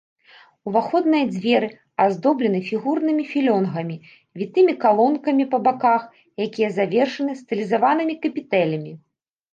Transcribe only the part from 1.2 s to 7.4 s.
дзверы аздоблены фігурнымі філёнгамі, вітымі калонкамі па баках, якія завершаны